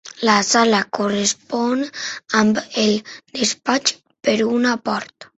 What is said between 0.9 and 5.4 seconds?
correspon amb el despatx per una porta.